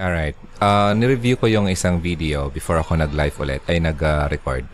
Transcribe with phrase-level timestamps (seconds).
[0.00, 0.32] Alright.
[0.56, 4.64] Uh, nireview ko yung isang video before ako nag-live ulit, ay nag-record.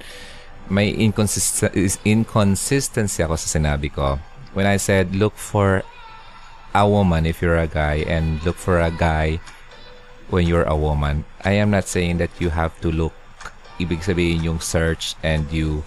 [0.70, 4.22] May inconsist- is- inconsistency ako sa sinabi ko.
[4.54, 5.82] When I said, look for
[6.70, 9.42] a woman if you're a guy and look for a guy
[10.30, 11.26] when you're a woman.
[11.42, 13.14] I am not saying that you have to look,
[13.82, 15.82] ibig sabihin yung search and you,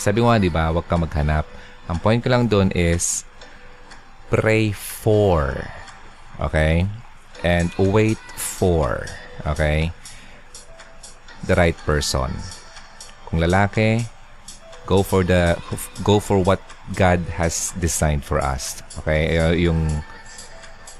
[0.00, 1.44] sabi ko nga, di ba, huwag ka maghanap.
[1.92, 3.28] Ang point ko lang doon is,
[4.32, 5.60] pray for.
[6.40, 6.88] Okay?
[7.44, 9.06] And wait for.
[9.46, 9.92] Okay?
[11.46, 12.34] The right person.
[13.28, 14.08] Kung lalaki,
[14.88, 15.60] go for the
[16.00, 16.64] go for what
[16.96, 18.80] God has designed for us.
[19.04, 19.36] Okay?
[19.36, 20.02] Uh, Yung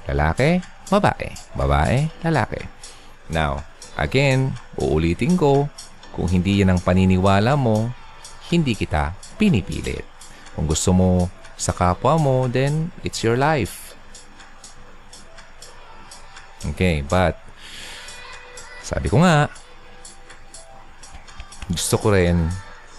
[0.05, 1.33] lalaki, babae.
[1.57, 2.69] Babae, lalaki.
[3.29, 3.65] Now,
[3.97, 5.69] again, uulitin ko,
[6.13, 7.93] kung hindi yan ang paniniwala mo,
[8.49, 10.05] hindi kita pinipilit.
[10.57, 11.29] Kung gusto mo
[11.59, 13.88] sa kapwa mo, then it's your life.
[16.59, 17.39] Okay, but
[18.83, 19.47] sabi ko nga,
[21.69, 22.49] gusto ko rin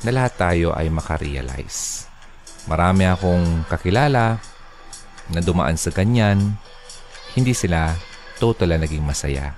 [0.01, 2.09] na lahat tayo ay makarealize.
[2.65, 4.41] Marami akong kakilala
[5.29, 6.57] na dumaan sa ganyan,
[7.37, 7.93] hindi sila
[8.41, 9.53] total na naging masaya.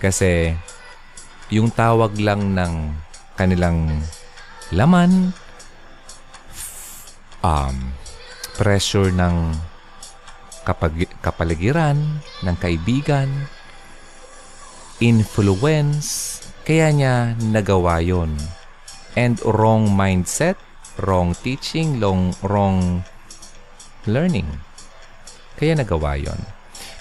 [0.00, 0.56] Kasi
[1.52, 2.74] yung tawag lang ng
[3.36, 4.00] kanilang
[4.72, 5.36] laman,
[7.44, 7.76] um,
[8.56, 9.52] pressure ng
[10.66, 13.30] kapag, kapaligiran, ng kaibigan,
[14.98, 18.34] influence, kaya niya nagawa yon.
[19.14, 20.58] And wrong mindset,
[20.98, 23.06] wrong teaching, wrong, wrong
[24.10, 24.60] learning.
[25.56, 26.40] Kaya nagawa yon.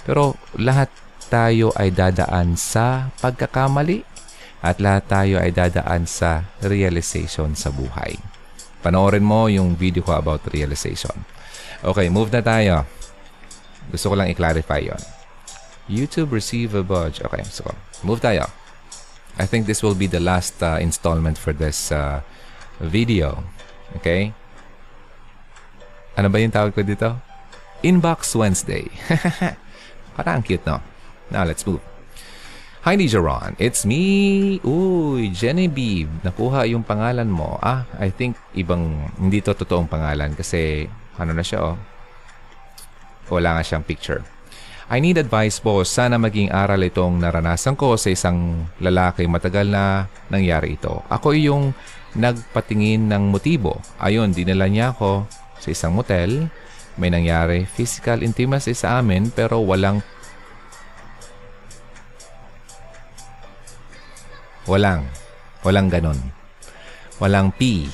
[0.05, 0.93] Pero lahat
[1.27, 4.05] tayo ay dadaan sa pagkakamali
[4.61, 8.15] at lahat tayo ay dadaan sa realization sa buhay.
[8.85, 11.25] Panoorin mo yung video ko about realization.
[11.81, 12.85] Okay, move na tayo.
[13.95, 14.99] Gusto ko lang i-clarify yon.
[15.87, 17.23] YouTube receive a budge.
[17.23, 17.63] Okay, so
[18.03, 18.51] move tayo.
[19.39, 22.19] I think this will be the last uh, installment for this uh,
[22.83, 23.39] video.
[23.95, 24.35] Okay?
[26.19, 27.15] Ano ba yung tawag ko dito?
[27.87, 28.91] Inbox Wednesday.
[30.19, 30.83] Parang cute, no?
[31.31, 31.79] Now, let's move.
[32.83, 33.55] Hi, Nijaron.
[33.55, 34.59] It's me.
[34.63, 36.11] Uy, Genevieve.
[36.23, 37.55] Nakuha yung pangalan mo.
[37.63, 41.75] Ah, I think ibang, hindi to totoong pangalan kasi, ano na siya, oh.
[43.29, 44.21] Wala nga siyang picture.
[44.85, 45.81] I need advice po.
[45.81, 51.01] Sana maging aral itong naranasan ko sa isang lalaki matagal na nangyari ito.
[51.09, 51.73] Ako yung
[52.13, 53.81] nagpatingin ng motibo.
[53.97, 55.25] Ayun, dinala niya ako
[55.57, 56.53] sa isang motel.
[56.95, 60.05] May nangyari physical intimacy sa amin pero walang
[64.65, 65.05] Walang.
[65.61, 66.17] Walang ganon.
[67.21, 67.85] Walang P.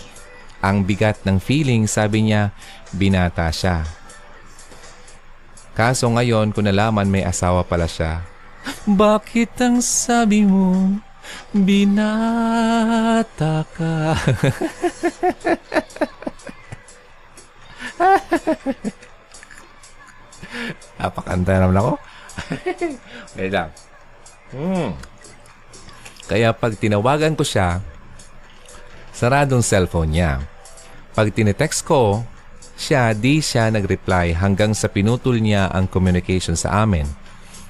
[0.63, 2.55] Ang bigat ng feeling, sabi niya,
[2.95, 3.83] binata siya.
[5.71, 8.21] Kaso ngayon, kung nalaman may asawa pala siya,
[8.85, 10.99] Bakit ang sabi mo,
[11.55, 12.05] binata
[13.73, 14.13] ka?
[21.01, 21.91] Napakanta naman ako.
[23.37, 23.69] Wait lang.
[24.51, 24.91] Hmm.
[26.27, 27.81] Kaya pag tinawagan ko siya,
[29.15, 30.43] saradong cellphone niya.
[31.11, 32.23] Pag tinetext ko,
[32.81, 37.05] siya, di siya nag-reply hanggang sa pinutol niya ang communication sa amin.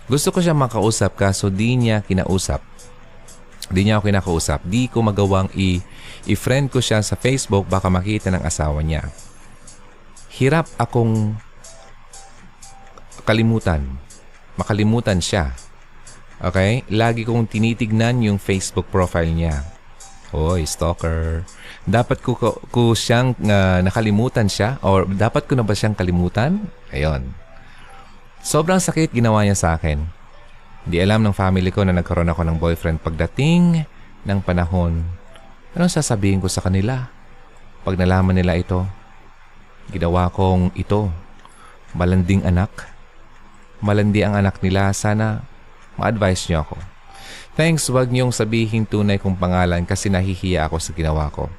[0.08, 2.64] Gusto ko siya makausap kaso di niya kinausap.
[3.68, 4.64] Di niya ako kinakausap.
[4.64, 5.84] Di ko magawang i-
[6.32, 9.12] i-friend ko siya sa Facebook baka makita ng asawa niya.
[10.32, 11.36] Hirap akong
[13.28, 13.84] kalimutan.
[14.56, 15.52] Makalimutan siya.
[16.40, 16.88] Okay?
[16.92, 19.64] Lagi kong tinitignan yung Facebook profile niya.
[20.32, 21.44] Hoy, stalker.
[21.84, 26.72] Dapat ko, ko, ko siyang uh, nakalimutan siya or dapat ko na ba siyang kalimutan?
[26.96, 27.36] Ayun.
[28.40, 30.08] Sobrang sakit ginawa niya sa akin.
[30.88, 33.84] Di alam ng family ko na nagkaroon ako ng boyfriend pagdating
[34.24, 35.04] ng panahon.
[35.76, 37.12] Anong sasabihin ko sa kanila?
[37.84, 38.88] Pag nalaman nila ito,
[39.92, 41.12] ginawa kong ito.
[41.92, 42.72] Malanding anak.
[43.84, 44.96] Malandi ang anak nila.
[44.96, 45.44] Sana
[46.00, 46.91] ma-advise niyo ako.
[47.52, 51.52] Thanks, wag niyong sabihin tunay kong pangalan kasi nahihiya ako sa ginawa ko.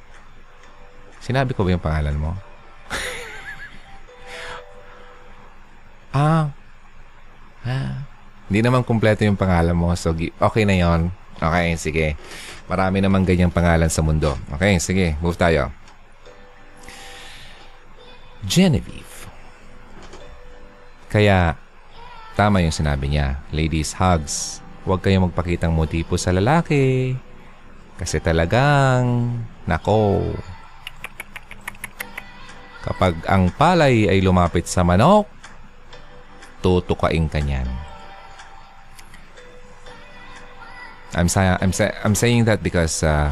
[1.21, 2.33] Sinabi ko ba yung pangalan mo?
[6.17, 6.49] ah,
[7.61, 7.93] ah,
[8.49, 9.93] hindi naman kumpleto yung pangalan mo.
[9.93, 11.13] So, okay na yon.
[11.37, 12.17] Okay, sige.
[12.65, 14.33] Marami naman ganyang pangalan sa mundo.
[14.57, 15.13] Okay, sige.
[15.21, 15.69] Move tayo.
[18.41, 19.29] Genevieve.
[21.13, 21.53] Kaya,
[22.33, 23.37] tama yung sinabi niya.
[23.53, 24.62] Ladies, hugs.
[24.83, 27.15] Huwag kayong magpakitang motibo sa lalaki.
[27.95, 29.31] Kasi talagang,
[29.63, 30.35] nako.
[32.83, 35.23] Kapag ang palay ay lumapit sa manok,
[36.59, 37.67] tutukain ka niyan.
[41.15, 43.31] I'm, sa- I'm, sa- I'm saying that because uh,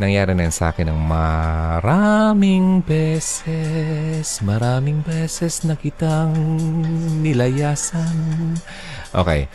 [0.00, 6.32] nangyari na sa akin ng maraming beses, maraming beses na kitang
[7.20, 8.56] nilayasan.
[9.12, 9.50] Okay.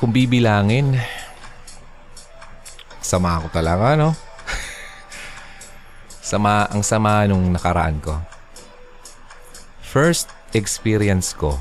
[0.00, 0.96] Kung bibilangin,
[3.04, 4.16] sama ako talaga, no?
[6.32, 8.16] sama, ang sama nung nakaraan ko.
[9.84, 11.60] First experience ko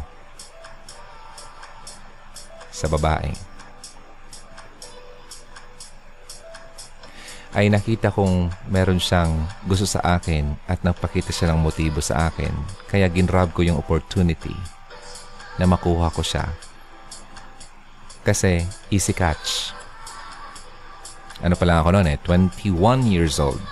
[2.71, 3.36] sa babae
[7.59, 9.35] ay nakita kong meron siyang
[9.68, 12.56] gusto sa akin at nagpakita siya ng motibo sa akin.
[12.88, 14.56] Kaya ginrab ko yung opportunity
[15.59, 16.69] na makuha ko siya.
[18.24, 19.71] Kasi easy catch.
[21.39, 23.63] Ano pa lang ako noon eh, 21 years old.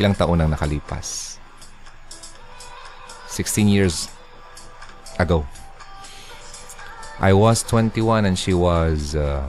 [0.00, 1.36] Ilang taon nang nakalipas.
[3.28, 4.08] 16 years
[5.18, 5.44] ago.
[7.20, 9.46] I was 21 and she was uh,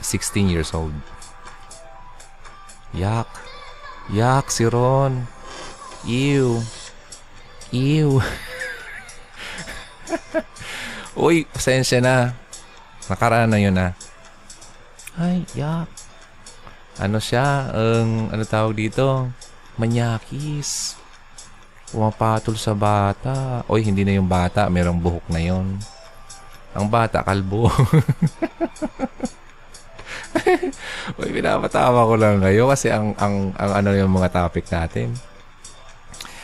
[0.00, 0.94] 16 years old.
[2.92, 3.28] Yak.
[4.12, 5.26] Yak, si Ron.
[6.04, 6.62] Ew.
[7.72, 8.20] Ew.
[11.16, 12.41] Uy, pasensya na.
[13.10, 13.94] Nakaraan na yun na.
[15.18, 15.88] Ay, yak.
[17.00, 17.72] Ano siya?
[17.72, 19.32] Ang, ano tawag dito?
[19.80, 21.00] Manyakis.
[21.90, 23.64] Pumapatol sa bata.
[23.66, 24.68] Oy, hindi na yung bata.
[24.68, 25.80] Merong buhok na yon.
[26.72, 27.68] Ang bata, kalbo.
[31.20, 35.12] Uy, pinapatawa ko lang kayo kasi ang, ang, ang ano yung mga topic natin.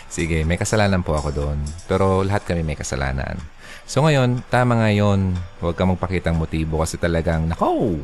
[0.08, 1.58] Sige, may kasalanan po ako doon.
[1.84, 3.36] Pero lahat kami may kasalanan.
[3.84, 5.36] So ngayon, tama ngayon.
[5.60, 7.96] Huwag kang magpakitang motibo kasi talagang, nako!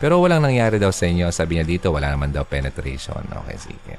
[0.00, 1.28] Pero walang nangyari daw sa inyo.
[1.32, 3.24] Sabi niya dito, wala naman daw penetration.
[3.44, 3.94] Okay, sige.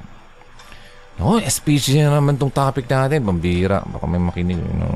[1.15, 3.24] No, SPG na naman tong topic natin.
[3.24, 3.80] Pambira.
[3.81, 4.59] Baka may makinig.
[4.59, 4.89] No.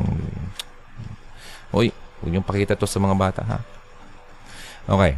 [1.72, 3.58] Uy, huwag niyong pakita to sa mga bata, ha?
[4.90, 5.16] Okay.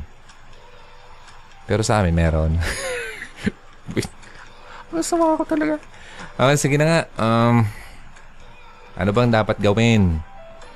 [1.65, 2.59] Pero sa amin, meron.
[4.93, 5.79] Masama ako talaga.
[6.35, 7.01] Okay, sige na nga.
[7.21, 7.67] Um,
[8.97, 10.19] ano bang dapat gawin?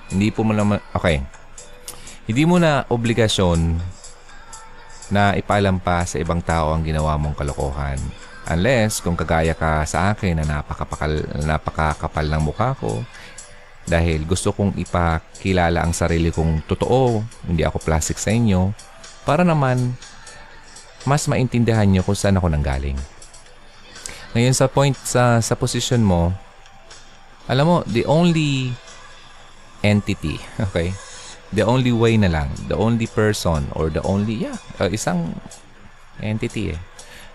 [0.09, 0.80] Hindi po mo naman...
[0.94, 1.25] Okay.
[2.25, 3.77] Hindi mo na obligasyon
[5.13, 8.01] na ipaalam pa sa ibang tao ang ginawa mong kalokohan.
[8.45, 13.01] Unless, kung kagaya ka sa akin na napakapakal, napakakapal ng mukha ko,
[13.86, 18.74] dahil gusto kong ipakilala ang sarili kong totoo, hindi ako plastic sa inyo,
[19.25, 19.94] para naman
[21.06, 22.97] mas maintindihan nyo kung saan ako nanggaling.
[24.36, 26.36] Ngayon sa point sa sa position mo,
[27.48, 28.76] alam mo, the only
[29.80, 30.36] entity,
[30.70, 30.92] okay?
[31.56, 35.40] The only way na lang, the only person or the only, yeah, uh, isang
[36.20, 36.80] entity eh,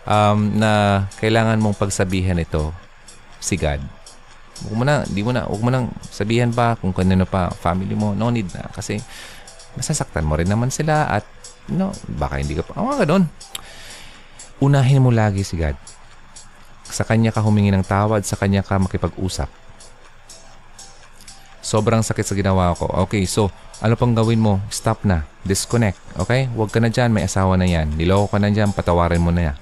[0.04, 2.74] um, na kailangan mong pagsabihan ito,
[3.40, 3.80] si God.
[4.68, 7.96] Huwag mo na, di mo na, huwag mo nang sabihan pa kung kanino pa, family
[7.96, 8.68] mo, no need na.
[8.76, 9.00] Kasi
[9.72, 11.24] masasaktan mo rin naman sila at,
[11.72, 13.24] no, baka hindi ka pa, oh, ganun
[14.60, 15.74] unahin mo lagi si God.
[16.90, 19.48] Sa Kanya ka humingi ng tawad, sa Kanya ka makipag-usap.
[21.60, 22.90] Sobrang sakit sa ginawa ko.
[23.06, 23.48] Okay, so
[23.80, 24.60] ano pang gawin mo?
[24.68, 25.24] Stop na.
[25.40, 25.96] Disconnect.
[26.20, 26.52] Okay?
[26.52, 27.16] Huwag ka na dyan.
[27.16, 27.96] May asawa na yan.
[27.96, 28.76] Niloko ka na dyan.
[28.76, 29.56] Patawarin mo na.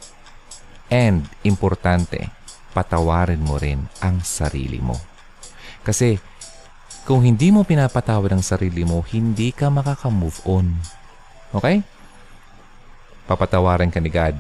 [0.90, 2.32] And, importante,
[2.72, 4.96] patawarin mo rin ang sarili mo.
[5.86, 6.18] Kasi,
[7.06, 10.66] kung hindi mo pinapatawad ang sarili mo, hindi ka makaka-move on.
[11.52, 11.84] Okay?
[13.28, 14.34] Papatawarin ka ni God.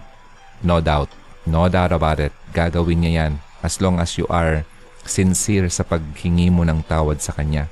[0.64, 1.12] No doubt.
[1.44, 2.34] No doubt about it.
[2.56, 4.64] Gagawin niya yan as long as you are
[5.08, 7.68] sincere sa paghingi mo ng tawad sa Kanya.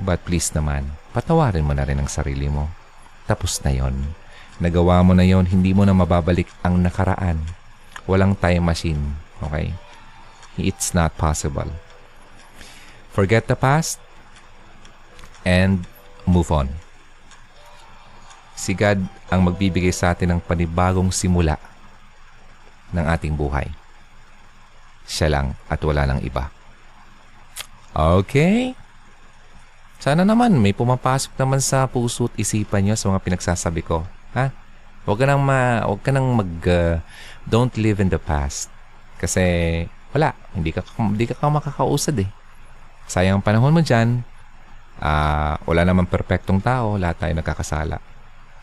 [0.00, 2.72] But please naman, patawarin mo na rin ang sarili mo.
[3.28, 4.16] Tapos na yon.
[4.60, 7.40] Nagawa mo na yon, hindi mo na mababalik ang nakaraan.
[8.04, 9.72] Walang time machine, okay?
[10.60, 11.68] It's not possible.
[13.12, 14.00] Forget the past
[15.44, 15.88] and
[16.28, 16.68] move on.
[18.56, 21.56] Si God ang magbibigay sa atin ng panibagong simula
[22.94, 23.68] ng ating buhay.
[25.06, 26.50] Siya lang at wala nang iba.
[27.90, 28.78] Okay?
[30.00, 34.06] Sana naman may pumapasok naman sa puso at isipan nyo sa mga pinagsasabi ko.
[34.32, 34.48] Ha?
[35.04, 36.52] Huwag ka nang, ma, huwag ka nang mag...
[36.64, 36.96] Uh,
[37.44, 38.70] don't live in the past.
[39.18, 39.42] Kasi
[40.14, 40.32] wala.
[40.54, 42.30] Hindi ka, hindi ka makakausad eh.
[43.10, 44.22] Sayang ang panahon mo dyan.
[45.02, 46.94] Uh, wala naman perpektong tao.
[46.94, 47.98] Lahat tayo nagkakasala.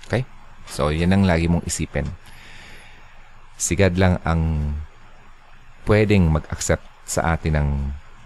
[0.08, 0.24] Okay?
[0.72, 2.08] So, yan ang lagi mong isipin.
[3.58, 4.74] Sigad lang ang
[5.90, 7.70] pwedeng mag-accept sa atin ng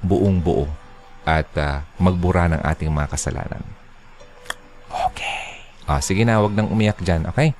[0.03, 0.67] buong buo
[1.23, 3.63] at uh, magbura ng ating mga kasalanan.
[4.91, 5.63] Okay.
[5.87, 7.55] Ah, sige na, wag nang umiyak dyan, okay?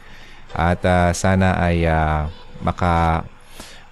[0.51, 2.27] At uh, sana ay uh,
[2.59, 3.23] maka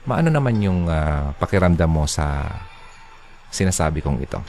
[0.04, 2.60] maano naman yung uh, pakiramdam mo sa
[3.54, 4.42] sinasabi kong ito.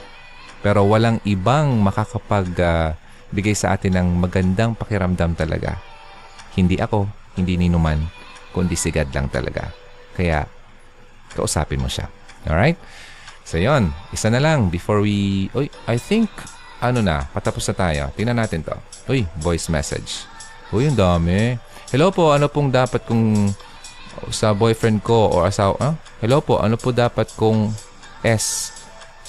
[0.61, 2.89] Pero walang ibang makakapag uh,
[3.31, 5.79] bigay sa atin ng magandang pakiramdam talaga.
[6.53, 7.07] Hindi ako,
[7.39, 8.20] hindi ni Numan,
[8.51, 9.71] kundi si God lang talaga.
[10.15, 10.45] Kaya,
[11.35, 12.11] kausapin mo siya.
[12.47, 12.77] Alright?
[13.47, 15.47] So, yon Isa na lang before we...
[15.55, 16.29] Uy, I think,
[16.79, 18.03] ano na, patapos na tayo.
[18.15, 18.75] Tingnan natin to.
[19.09, 20.27] Uy, voice message.
[20.71, 21.55] Uy, ang dami.
[21.91, 23.51] Hello po, ano pong dapat kung
[24.31, 25.75] sa boyfriend ko or asawa?
[25.79, 25.93] Ah?
[26.23, 27.71] Hello po, ano po dapat kung
[28.21, 28.77] S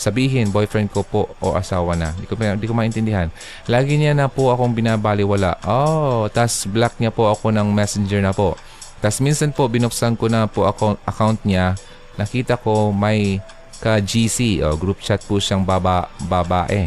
[0.03, 2.11] sabihin, boyfriend ko po o asawa na.
[2.17, 3.29] Hindi ko, hindi ko maintindihan.
[3.71, 5.63] Lagi niya na po akong binabaliwala.
[5.63, 8.59] Oh, tas block niya po ako ng messenger na po.
[9.03, 11.75] Tas minsan po, binuksan ko na po account, account niya.
[12.15, 13.43] Nakita ko may
[13.83, 16.87] ka-GC o group chat po siyang baba, babae.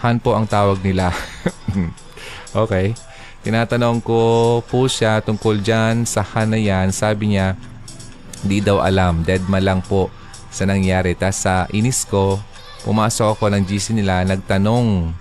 [0.00, 1.12] Han po ang tawag nila.
[2.64, 2.96] okay.
[3.44, 4.18] Tinatanong ko
[4.64, 6.88] po siya tungkol dyan sa Han na yan.
[6.88, 7.52] Sabi niya,
[8.40, 9.20] di daw alam.
[9.20, 10.08] Deadma lang po
[10.48, 11.12] sa nangyari.
[11.12, 12.40] Tapos sa inis ko,
[12.88, 15.12] pumasok ako ng GC nila, nagtanong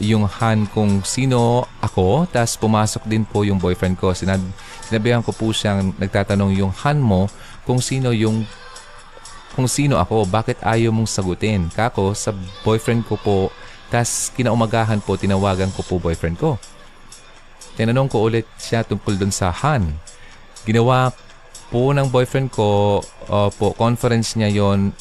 [0.00, 2.24] yung Han kung sino ako.
[2.32, 4.16] Tapos pumasok din po yung boyfriend ko.
[4.16, 4.40] Sinab
[4.92, 7.32] sinabihan ko po siyang nagtatanong yung Han mo
[7.64, 8.44] kung sino yung
[9.56, 11.68] kung sino ako, bakit ayaw mong sagutin?
[11.72, 12.32] Kako, sa
[12.64, 13.36] boyfriend ko po,
[13.92, 16.56] tas kinaumagahan po, tinawagan ko po boyfriend ko.
[17.76, 19.92] Tinanong ko ulit siya tungkol dun sa Han.
[20.64, 21.12] Ginawa
[21.68, 24.96] po ng boyfriend ko, uh, po, conference niya yon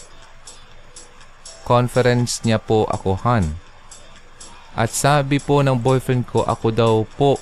[1.64, 3.56] Conference niya po ako, Han.
[4.76, 7.40] At sabi po ng boyfriend ko, ako daw po,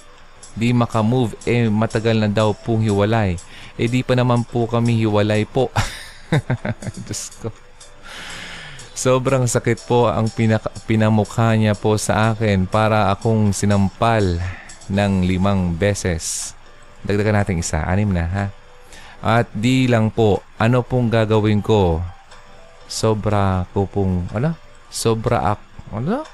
[0.60, 3.40] di makamove, eh matagal na daw pong hiwalay.
[3.80, 5.72] Eh di pa naman po kami hiwalay po.
[7.08, 7.50] Diyos ko.
[8.92, 14.44] Sobrang sakit po ang pinaka- pinamukha niya po sa akin para akong sinampal
[14.92, 16.52] ng limang beses.
[17.08, 18.46] Dagdagan natin isa, anim na ha.
[19.24, 22.04] At di lang po, ano pong gagawin ko?
[22.92, 24.60] Sobra ko pong, ano?
[24.92, 25.62] Sobra ak,
[25.96, 26.28] ano?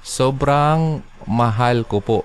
[0.00, 2.18] Sobrang mahal ko po.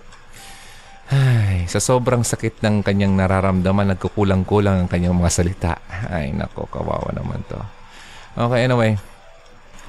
[1.12, 5.75] Ay, sa sobrang sakit ng kanyang nararamdaman, nagkukulang-kulang ang kanyang mga salita.
[6.08, 7.60] Ay, nako, kawawa naman to.
[8.39, 8.96] Okay, anyway.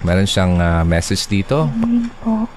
[0.03, 1.71] Meron siyang uh, message dito.
[1.79, 2.51] Hindi po.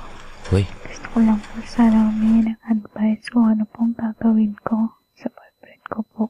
[0.49, 0.65] Uy.
[0.65, 5.85] Gusto ko lang po sana humingi ng advice kung ano pong gagawin ko sa boyfriend
[5.85, 6.23] ko po.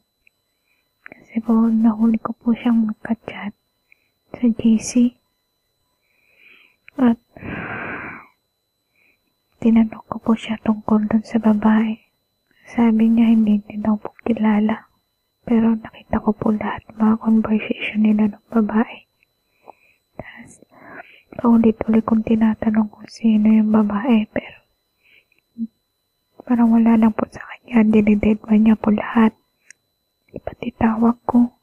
[1.08, 3.56] Kasi po, nahuli ko po siyang magka-chat
[4.36, 5.16] sa GC.
[7.00, 7.16] At
[9.64, 12.05] tinanong ko po siya tungkol dun sa babae.
[12.66, 14.90] Sabi niya hindi din po kilala.
[15.46, 19.06] Pero nakita ko po lahat mga conversation nila ng babae.
[20.18, 20.66] Tapos,
[21.38, 24.26] paulit-ulit kong tinatanong kung sino yung babae.
[24.34, 24.58] Pero,
[26.42, 27.86] parang wala lang po sa kanya.
[27.86, 29.38] Dinidedma niya po lahat.
[30.34, 31.54] Pati tawag ko.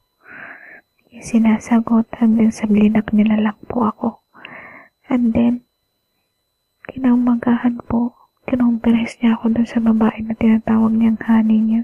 [1.11, 4.23] Yung sinasagot hanggang sa blinak nila lang po ako.
[5.11, 5.67] And then,
[6.87, 11.83] kinamagahan po, kinumpres niya ako dun sa babae na tinatawag niyang honey niya.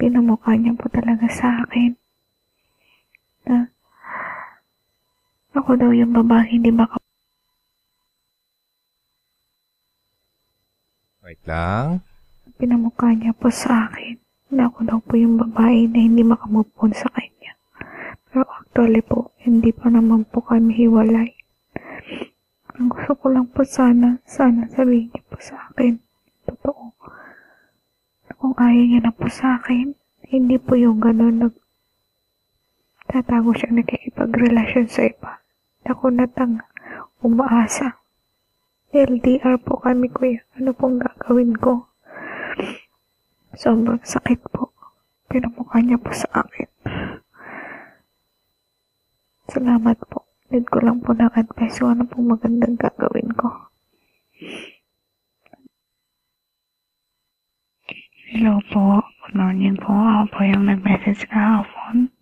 [0.00, 1.94] Pinamukha niya po talaga sa akin.
[3.46, 3.68] Na,
[5.52, 6.96] ako daw yung babae hindi maka
[11.22, 12.02] Wait lang.
[12.58, 14.18] pinamukha niya po sa akin
[14.52, 17.56] na ako daw po yung babae na hindi makamove on sa kanya.
[18.28, 21.32] Pero actually po, hindi pa naman po kami hiwalay.
[22.80, 26.00] Ang gusto ko lang po sana, sana sabihin niya po sa akin.
[26.48, 26.96] Totoo.
[28.40, 29.92] Kung ayaw niya na po sa akin,
[30.32, 31.54] hindi po yung gano'n nag
[33.12, 35.44] tatago siya nakikipagrelasyon sa iba.
[35.84, 36.64] Ako na tanga,
[37.20, 38.00] umaasa.
[38.92, 40.40] LDR po kami kuya.
[40.56, 41.92] Ano pong gagawin ko?
[43.52, 44.72] Sobrang sakit po.
[45.28, 46.68] Pinamukha niya po sa akin.
[49.52, 50.31] Salamat po.
[50.52, 53.72] Need ko lang po ng advice kung ano pong magandang gagawin ko.
[58.28, 59.00] Hello po.
[59.00, 59.96] Good morning po.
[59.96, 62.12] Ako po yung nag-message kahapon.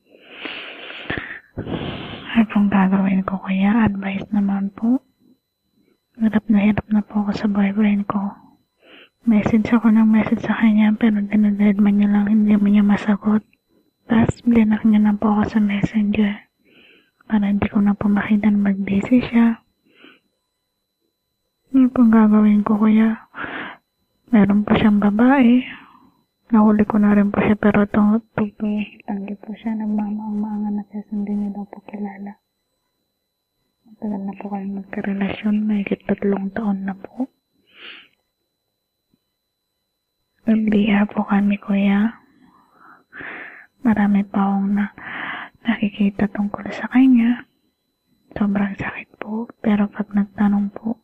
[2.31, 3.91] Ano pong gagawin ko kuya?
[3.91, 5.03] Advice naman po.
[6.15, 8.31] Hirap na hirap na po ako sa boyfriend ko.
[9.27, 13.43] Message ako ng message sa kanya pero dinadedman niya lang hindi mo niya masagot.
[14.07, 16.50] Tapos blinak niya na po ako sa messenger.
[17.31, 19.63] Para hindi ko na po makita na mag-busy siya.
[21.71, 23.31] Ano pong gagawin ko kuya?
[24.35, 25.63] Meron pa siyang babae.
[26.51, 28.19] Nahuli ko na rin po siya pero itong.
[28.35, 29.79] Tanggi po siya.
[29.79, 31.07] Nagmamaang-maangan na siya.
[31.15, 32.35] Hindi niya daw po kilala.
[33.87, 35.57] Matagal na po kayo magkarelasyon.
[35.71, 37.31] Mahigit tatlong taon na po.
[40.51, 42.11] Nagliha po kami, kuya.
[43.87, 44.91] Marami pa akong na,
[45.65, 47.45] nakikita tungkol sa kanya.
[48.37, 49.51] Sobrang sakit po.
[49.61, 50.97] Pero pag nagtanong po,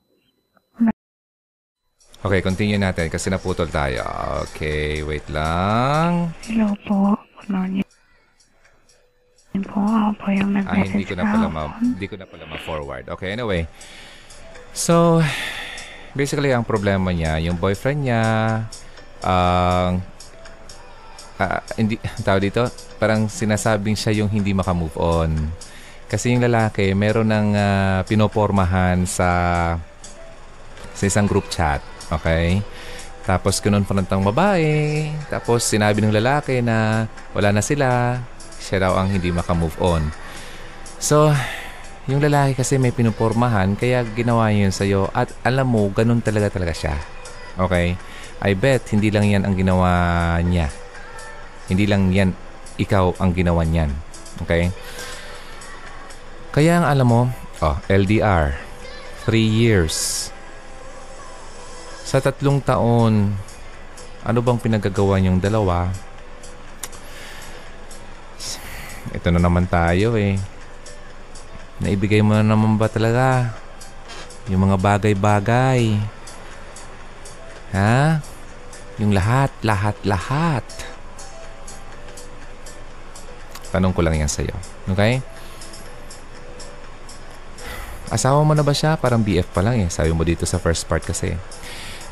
[2.27, 4.03] Okay, continue natin kasi naputol tayo.
[4.51, 6.35] Okay, wait lang.
[6.49, 7.15] Hello po.
[7.39, 7.87] Good morning.
[9.55, 12.27] Yun po, ako po yung Ah, nag-message hindi ko na pala ma hindi ko na
[12.27, 13.05] pala ma-forward.
[13.15, 13.63] Okay, anyway.
[14.75, 15.23] So,
[16.19, 18.23] basically ang problema niya, yung boyfriend niya
[19.23, 20.03] ang
[21.41, 22.69] ah, hindi tao dito,
[23.01, 25.31] parang sinasabing siya yung hindi maka-move on.
[26.07, 29.31] Kasi yung lalaki, meron ng ah, pinopormahan sa
[30.97, 31.85] sa isang group chat.
[32.09, 32.65] Okay?
[33.27, 35.11] Tapos kinonfront ang babae.
[35.29, 38.17] Tapos sinabi ng lalaki na wala na sila.
[38.63, 40.09] Siya daw ang hindi makamove on.
[40.97, 41.35] So,
[42.07, 45.11] yung lalaki kasi may pinupormahan kaya ginawa yun sa'yo.
[45.11, 46.95] At alam mo, ganun talaga talaga siya.
[47.59, 47.99] Okay?
[48.41, 49.91] I bet hindi lang yan ang ginawa
[50.47, 50.71] niya.
[51.67, 52.31] Hindi lang yan
[52.79, 53.91] ikaw ang ginawa niyan.
[54.45, 54.71] Okay?
[56.53, 57.23] Kaya ang alam mo,
[57.61, 58.57] oh, LDR,
[59.29, 60.29] 3 years.
[62.07, 63.35] Sa tatlong taon,
[64.23, 65.91] ano bang pinagagawa niyong dalawa?
[69.13, 70.39] Ito na naman tayo eh.
[71.83, 73.53] Naibigay mo na naman ba talaga
[74.49, 75.99] yung mga bagay-bagay?
[77.75, 78.23] Ha?
[78.97, 80.65] Yung lahat, lahat, lahat.
[83.77, 84.57] Tanong ko lang yan sa'yo.
[84.89, 85.21] Okay?
[88.09, 88.97] Asawa mo na ba siya?
[88.97, 89.93] Parang BF pa lang eh.
[89.93, 91.37] Sabi mo dito sa first part kasi.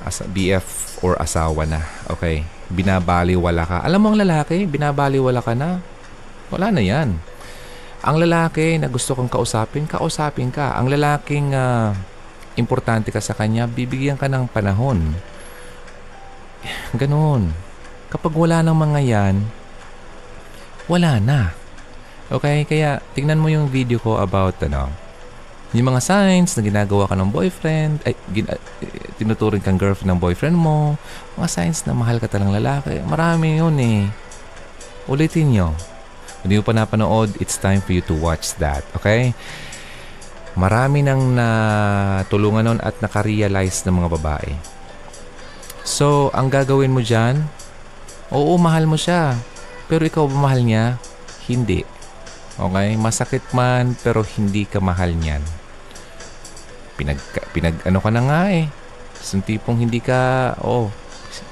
[0.04, 1.80] As BF or asawa na.
[2.12, 2.44] Okay.
[2.68, 3.80] Binabaliwala ka.
[3.80, 5.80] Alam mo ang lalaki, binabaliwala ka na.
[6.52, 7.16] Wala na yan.
[8.04, 10.76] Ang lalaki na gusto kang kausapin, kausapin ka.
[10.76, 11.97] Ang lalaking ah,
[12.61, 15.16] importante ka sa kanya, bibigyan ka ng panahon.
[16.92, 17.56] Ganon.
[18.12, 19.37] Kapag wala ng mga yan,
[20.91, 21.53] wala na.
[22.29, 22.64] Okay?
[22.69, 24.88] Kaya tingnan mo yung video ko about ano,
[25.75, 28.47] yung mga signs na ginagawa ka ng boyfriend, ay, gin,
[29.19, 30.94] tinuturing kang girlfriend ng boyfriend mo,
[31.35, 34.07] mga signs na mahal ka talang lalaki, marami yun eh.
[35.11, 35.75] Ulitin nyo.
[36.40, 39.35] Kung di mo pa napanood, it's time for you to watch that, okay?
[40.55, 44.55] Marami nang natulungan nun at nakarealize ng mga babae.
[45.83, 47.42] So, ang gagawin mo dyan,
[48.31, 49.35] oo, mahal mo siya.
[49.87, 50.97] Pero ikaw ba mahal niya?
[51.49, 51.85] Hindi.
[52.57, 52.88] Okay?
[52.97, 55.64] Masakit man, pero hindi ka mahal niyan
[56.94, 57.18] pinag,
[57.51, 58.66] pinag ano ka na nga eh.
[59.35, 60.90] Yung tipong hindi ka, oh,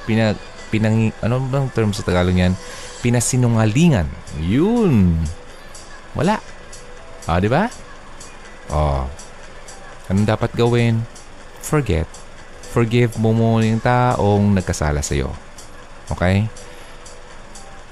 [0.06, 0.38] pinag,
[0.70, 2.54] pinang, ano bang term sa Tagalog yan?
[3.02, 4.06] Pinasinungalingan.
[4.38, 5.18] Yun.
[6.14, 6.38] Wala.
[7.26, 7.66] Ah, di ba?
[8.70, 9.08] Oh.
[10.10, 11.02] Anong dapat gawin?
[11.62, 12.06] Forget.
[12.72, 15.32] Forgive mo muna yung taong nagkasala sa'yo.
[16.12, 16.46] Okay?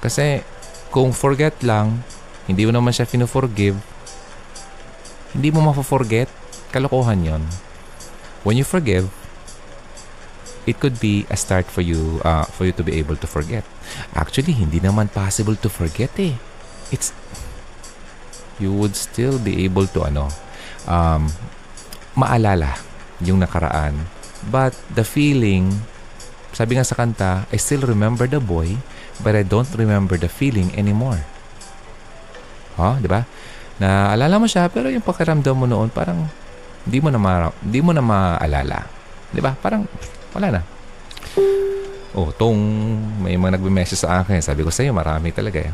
[0.01, 0.41] Kasi,
[0.89, 2.01] kung forget lang,
[2.49, 3.77] hindi mo naman siya fino-forgive,
[5.31, 6.27] hindi mo ma-forget,
[6.71, 7.43] Kalokohan yon.
[8.47, 9.11] When you forgive,
[10.63, 13.67] it could be a start for you uh, for you to be able to forget.
[14.15, 16.39] Actually, hindi naman possible to forget eh.
[16.95, 17.11] It's
[18.55, 20.31] you would still be able to ano
[20.87, 21.27] um,
[22.15, 22.79] maalala
[23.19, 24.07] yung nakaraan.
[24.47, 25.83] But the feeling,
[26.55, 28.79] sabi nga sa kanta, I still remember the boy,
[29.19, 31.19] but I don't remember the feeling anymore.
[32.79, 32.95] Huh?
[33.03, 33.27] 'di ba?
[33.83, 36.31] Na alala mo siya pero yung pakiramdam mo noon parang
[36.87, 38.87] hindi mo na ma- hindi mo na maalala.
[39.35, 39.51] 'Di ba?
[39.59, 39.83] Parang
[40.31, 40.61] wala na.
[42.11, 42.59] Oh, tong
[43.23, 44.43] may mga nagme-message sa akin.
[44.43, 45.71] Sabi ko sa iyo, marami talaga eh.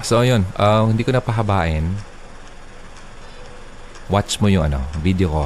[0.00, 0.48] So, yun.
[0.56, 1.92] Uh, hindi ko na pahabain.
[4.08, 5.44] Watch mo yung ano, video ko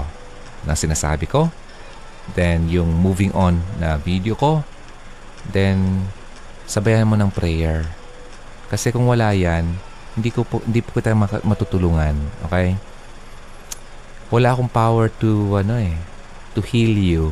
[0.63, 1.51] na sinasabi ko.
[2.39, 4.63] Then, yung moving on na video ko.
[5.51, 6.07] Then,
[6.67, 7.87] sabayan mo ng prayer.
[8.69, 9.67] Kasi kung wala yan,
[10.19, 11.15] hindi ko po, hindi po kita
[11.47, 12.19] matutulungan.
[12.51, 12.75] Okay?
[14.27, 15.95] wala akong power to ano eh
[16.51, 17.31] to heal you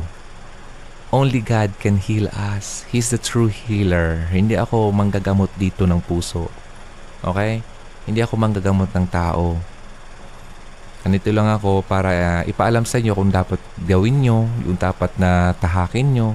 [1.11, 6.47] only God can heal us He's the true healer hindi ako manggagamot dito ng puso
[7.19, 7.59] okay
[8.07, 9.59] hindi ako manggagamot ng tao
[11.05, 15.53] Ganito lang ako para uh, ipaalam sa inyo kung dapat gawin nyo, yung dapat na
[15.53, 16.33] tahakin nyo,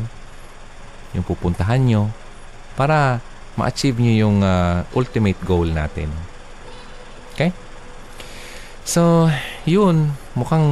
[1.10, 2.06] yung pupuntahan nyo,
[2.80, 3.20] para
[3.60, 6.08] ma-achieve nyo yung uh, ultimate goal natin.
[7.36, 7.52] Okay?
[8.88, 9.28] So,
[9.68, 10.64] yun, mukhang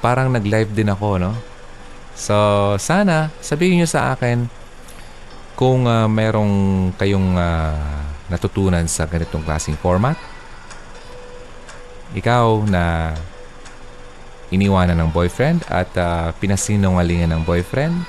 [0.00, 1.36] parang nag-live din ako, no?
[2.16, 2.32] So,
[2.80, 4.48] sana sabihin nyo sa akin
[5.52, 8.00] kung uh, merong kayong uh,
[8.32, 10.16] natutunan sa ganitong klaseng format.
[12.16, 13.12] Ikaw na
[14.48, 18.08] iniwanan ng boyfriend at uh, pinasinungalingan ng boyfriend,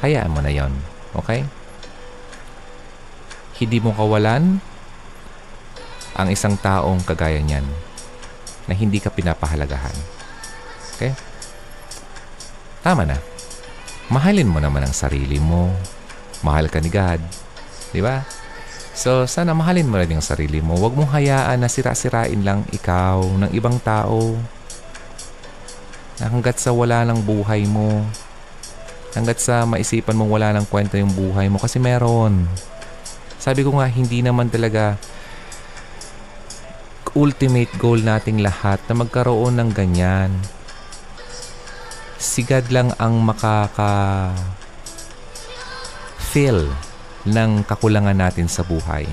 [0.00, 0.72] hayaan mo na yon,
[1.12, 1.44] okay?
[3.56, 4.60] Hindi mo kawalan
[6.16, 7.64] ang isang taong kagaya niyan
[8.66, 9.96] na hindi ka pinapahalagahan.
[10.96, 11.12] Okay?
[12.80, 13.18] Tama na.
[14.06, 15.74] mahalin mo naman ang sarili mo.
[16.40, 17.18] Mahal ka ni God.
[17.90, 18.22] Di ba?
[18.96, 20.78] So, sana mahalin mo rin yung sarili mo.
[20.78, 24.38] Huwag mong hayaan na sira-sirain lang ikaw ng ibang tao.
[26.16, 28.06] Hanggat sa wala ng buhay mo.
[29.12, 31.60] Hanggat sa maisipan mong wala ng kwenta yung buhay mo.
[31.60, 32.48] Kasi meron.
[33.46, 34.98] Sabi ko nga, hindi naman talaga
[37.14, 40.34] ultimate goal nating lahat na magkaroon ng ganyan.
[42.18, 44.34] Sigad lang ang makaka
[46.18, 46.74] feel
[47.22, 49.06] ng kakulangan natin sa buhay.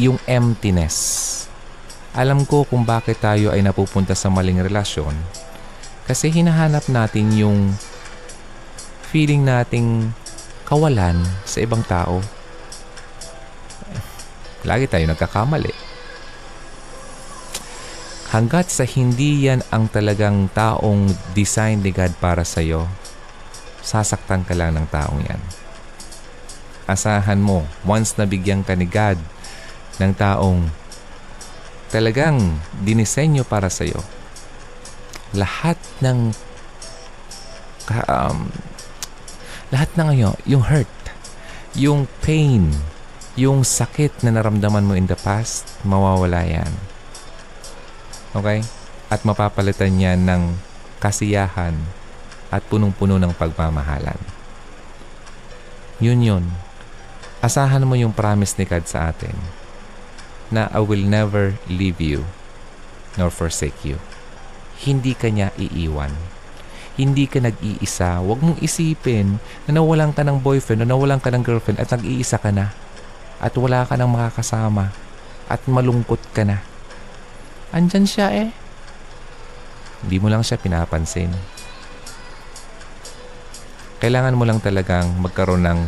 [0.00, 1.28] Yung emptiness.
[2.16, 5.12] Alam ko kung bakit tayo ay napupunta sa maling relasyon
[6.08, 7.76] kasi hinahanap natin yung
[9.12, 10.16] feeling nating
[10.64, 12.41] kawalan sa ibang tao.
[14.62, 15.92] Lagi tayo nagkakamali
[18.32, 22.88] hanggat sa hindi yan ang talagang taong design ni God para sa iyo,
[23.84, 25.42] sasaktan ka lang ng taong yan.
[26.88, 29.20] Asahan mo, once nabigyan ka ni God
[30.00, 30.72] ng taong
[31.92, 34.00] talagang dinisenyo para sa iyo,
[35.36, 36.32] lahat ng
[38.08, 38.48] um,
[39.68, 40.96] lahat ng ayo, yung hurt,
[41.76, 42.72] yung pain,
[43.34, 46.72] yung sakit na naramdaman mo in the past, mawawala yan
[48.32, 48.64] Okay?
[49.12, 50.56] At mapapalitan niya ng
[50.96, 51.76] kasiyahan
[52.48, 54.16] at punong-puno ng pagmamahalan.
[56.00, 56.44] Yun yun.
[57.44, 59.36] Asahan mo yung promise ni God sa atin
[60.48, 62.24] na I will never leave you
[63.20, 64.00] nor forsake you.
[64.80, 66.12] Hindi ka niya iiwan.
[66.96, 68.20] Hindi ka nag-iisa.
[68.20, 72.40] Huwag mong isipin na nawalan ka ng boyfriend o nawalan ka ng girlfriend at nag-iisa
[72.40, 72.72] ka na.
[73.42, 74.94] At wala ka ng makakasama.
[75.50, 76.62] At malungkot ka na
[77.72, 78.48] andyan siya eh.
[80.04, 81.32] Hindi mo lang siya pinapansin.
[83.98, 85.80] Kailangan mo lang talagang magkaroon ng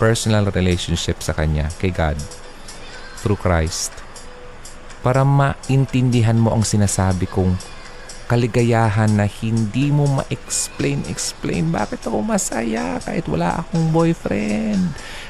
[0.00, 2.16] personal relationship sa Kanya, kay God,
[3.20, 3.92] through Christ,
[5.02, 7.58] para maintindihan mo ang sinasabi kong
[8.26, 14.82] kaligayahan na hindi mo ma-explain, explain bakit ako masaya kahit wala akong boyfriend,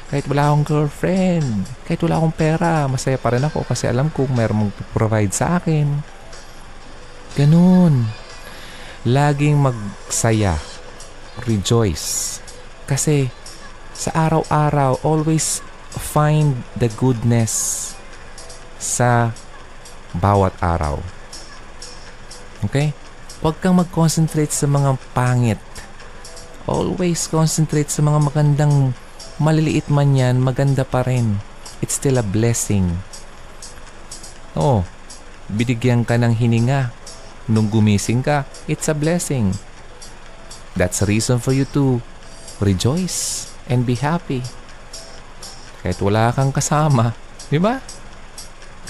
[0.09, 4.33] kahit wala akong girlfriend, kahit wala akong pera, masaya pa rin ako kasi alam kong
[4.33, 6.01] mayroong mag-provide sa akin.
[7.37, 8.09] Ganun.
[9.05, 10.57] Laging magsaya.
[11.45, 12.41] Rejoice.
[12.89, 13.29] Kasi
[13.93, 15.61] sa araw-araw, always
[15.93, 17.93] find the goodness
[18.81, 19.37] sa
[20.17, 21.16] bawat araw.
[22.67, 22.91] Okay?
[23.39, 25.61] Huwag kang mag-concentrate sa mga pangit.
[26.67, 28.91] Always concentrate sa mga magandang
[29.39, 31.39] maliliit man yan, maganda pa rin.
[31.79, 32.99] It's still a blessing.
[34.51, 34.83] Oh,
[35.47, 36.91] binigyan ka ng hininga.
[37.47, 39.55] Nung gumising ka, it's a blessing.
[40.75, 42.03] That's a reason for you to
[42.59, 44.43] rejoice and be happy.
[45.85, 47.15] Kahit wala kang kasama,
[47.47, 47.79] di ba?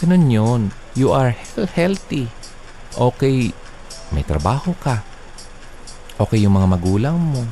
[0.02, 0.62] Ganun yun.
[0.98, 1.38] You are
[1.78, 2.34] healthy
[2.98, 3.54] okay,
[4.12, 5.04] may trabaho ka.
[6.18, 7.44] Okay yung mga magulang mo.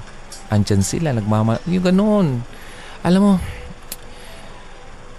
[0.50, 1.62] Andyan sila, nagmama...
[1.70, 2.28] Yung ganun.
[3.06, 3.34] Alam mo,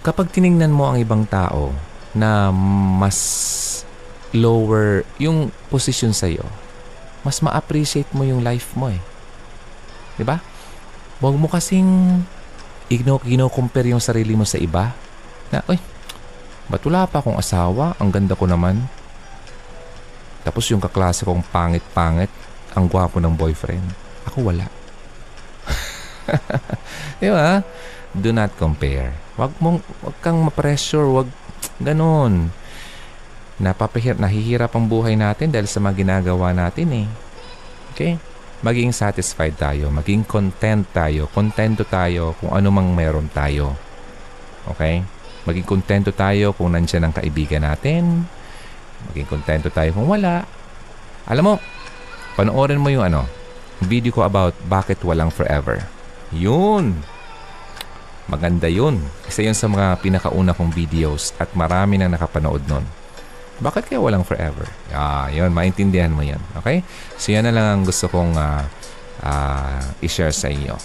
[0.02, 1.70] kapag tiningnan mo ang ibang tao
[2.14, 2.50] na
[2.98, 3.18] mas
[4.34, 6.42] lower yung position sa'yo,
[7.26, 9.02] mas ma-appreciate mo yung life mo eh.
[10.22, 10.38] Ba?
[11.18, 12.22] Huwag mo kasing
[12.90, 14.94] gino-compare yung sarili mo sa iba.
[15.50, 15.78] Na, oy,
[16.70, 17.98] ba't wala pa akong asawa?
[17.98, 18.86] Ang ganda ko naman.
[20.46, 22.30] Tapos yung kaklase kong pangit-pangit,
[22.78, 23.82] ang gwapo ng boyfriend.
[24.30, 24.70] Ako wala.
[27.20, 27.66] Di ba?
[28.14, 29.10] Do not compare.
[29.34, 31.26] Wag mong, wag kang ma-pressure, wag
[31.82, 32.54] ganun.
[33.58, 37.08] Napapahir, nahihirap ang buhay natin dahil sa mga ginagawa natin eh.
[37.96, 38.20] Okay?
[38.62, 43.74] Maging satisfied tayo, maging content tayo, kontento tayo kung ano mang meron tayo.
[44.68, 45.00] Okay?
[45.48, 48.28] Maging kontento tayo kung nandiyan ang kaibigan natin,
[49.10, 50.46] Maging kontento tayo kung wala.
[51.26, 51.54] Alam mo,
[52.38, 53.26] panoorin mo yung ano,
[53.82, 55.82] video ko about bakit walang forever.
[56.30, 57.02] Yun.
[58.26, 58.98] Maganda yun.
[59.26, 62.82] Isa yun sa mga pinakauna kong videos at marami na nakapanood nun.
[63.56, 64.68] Bakit kaya walang forever?
[64.92, 66.42] Ah, yun, maintindihan mo yan.
[66.60, 66.84] Okay?
[67.16, 68.66] So yan na lang ang gusto kong uh,
[69.24, 70.76] uh, i-share sa inyo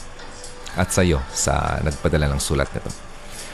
[0.80, 3.11] at sa iyo sa nagpadala ng sulat nito.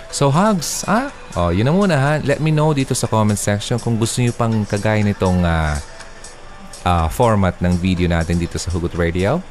[0.07, 1.11] So hugs, ah?
[1.35, 2.13] Oh, yun na muna ha.
[2.23, 5.75] Let me know dito sa comment section kung gusto niyo pang kagaya nitong uh,
[6.87, 9.43] uh, format ng video natin dito sa Hugot Radio.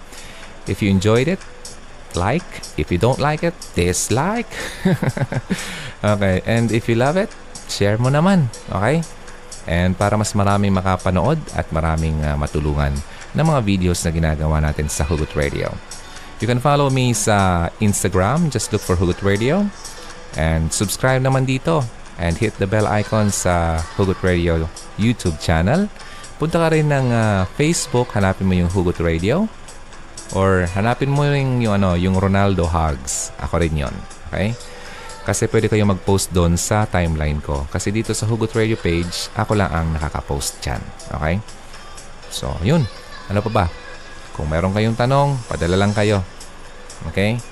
[0.67, 1.39] If you enjoyed it,
[2.17, 2.49] like.
[2.81, 4.49] If you don't like it, dislike.
[6.17, 7.31] okay, and if you love it,
[7.69, 8.49] share mo naman.
[8.73, 9.05] Okay?
[9.69, 12.97] And para mas maraming makapanood at maraming uh, matulungan
[13.37, 15.71] ng mga videos na ginagawa natin sa Hugot Radio.
[16.41, 18.49] You can follow me sa Instagram.
[18.53, 19.69] Just look for Hugot Radio.
[20.37, 21.83] And subscribe naman dito.
[22.17, 25.89] And hit the bell icon sa Hugot Radio YouTube channel.
[26.37, 28.13] Punta ka rin ng ah, Facebook.
[28.17, 29.49] Hanapin mo yung Hugot Radio.
[30.37, 33.33] Or hanapin mo rin yung, ano, yung Ronaldo Hugs.
[33.41, 33.93] Ako rin yon
[34.33, 34.57] Okay?
[35.27, 37.67] Kasi pwede kayo mag-post doon sa timeline ko.
[37.67, 40.83] Kasi dito sa Hugot Radio page, ako lang ang nakaka-post dyan.
[41.19, 41.43] Okay?
[42.31, 42.87] So, yun.
[43.27, 43.67] Ano pa ba?
[44.39, 46.23] Kung meron kayong tanong, padala lang kayo.
[47.11, 47.43] Okay?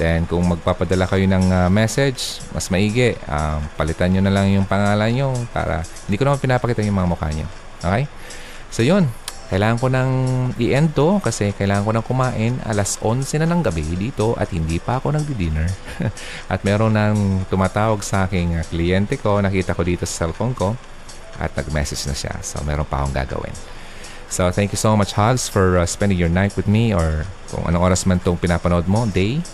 [0.00, 3.12] Then, kung magpapadala kayo ng ah, message, mas maigi.
[3.28, 7.10] Um, palitan nyo na lang yung pangalan nyo para hindi ko naman pinapakita yung mga
[7.12, 7.46] mukha nyo.
[7.84, 8.04] Okay?
[8.72, 9.08] So, yun.
[9.52, 10.12] Kailangan ko nang
[10.56, 14.80] i-end to kasi kailangan ko nang kumain alas 11 na ng gabi dito at hindi
[14.80, 15.68] pa ako nagdi-dinner.
[16.52, 20.72] at meron nang tumatawag sa aking ah, kliyente ko, nakita ko dito sa cellphone ko
[21.36, 22.40] at nag-message na siya.
[22.40, 23.52] So, meron pa akong gagawin.
[24.32, 27.68] So, thank you so much, Hugs, for uh, spending your night with me or kung
[27.68, 29.44] anong oras man itong pinapanood mo, day.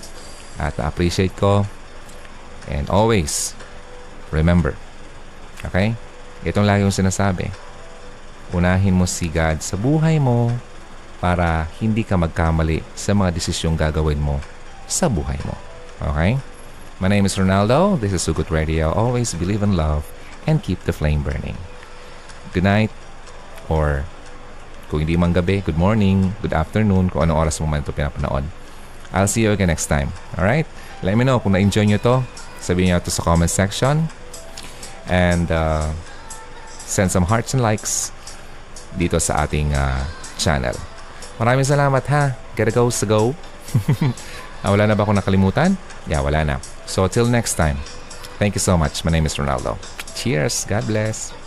[0.59, 1.65] At na-appreciate ko.
[2.69, 3.57] And always,
[4.35, 4.77] remember,
[5.65, 5.97] okay?
[6.45, 7.49] Itong lagi kong sinasabi.
[8.53, 10.53] Unahin mo si God sa buhay mo
[11.19, 14.39] para hindi ka magkamali sa mga desisyong gagawin mo
[14.87, 15.55] sa buhay mo.
[15.99, 16.39] Okay?
[17.03, 17.99] My name is Ronaldo.
[17.99, 18.91] This is Sugut Radio.
[18.95, 20.07] Always believe in love
[20.47, 21.59] and keep the flame burning.
[22.55, 22.91] Good night
[23.69, 24.09] or
[24.89, 28.49] kung hindi man gabi, good morning, good afternoon, kung anong oras mo man ito pinapanood.
[29.13, 30.13] I'll see you again next time.
[30.37, 30.67] Alright?
[31.03, 32.17] Let me know kung na-enjoy nyo to.
[32.61, 34.11] Sabihin nyo ito sa comment section.
[35.09, 35.95] And uh,
[36.85, 38.13] send some hearts and likes
[38.99, 40.05] dito sa ating uh,
[40.37, 40.77] channel.
[41.39, 42.35] Maraming salamat ha.
[42.59, 43.33] Gotta go sa go.
[44.67, 45.79] ah, wala na ba akong nakalimutan?
[46.11, 46.57] Yeah, wala na.
[46.85, 47.79] So till next time.
[48.43, 49.07] Thank you so much.
[49.07, 49.79] My name is Ronaldo.
[50.19, 50.67] Cheers.
[50.67, 51.38] God bless.